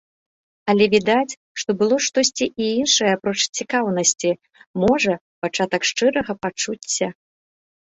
[0.71, 4.31] Але відаць, што было і штосьці іншае апроч цікаўнасці,
[4.87, 5.13] можа,
[5.47, 7.07] пачатак шчырага пачуцця.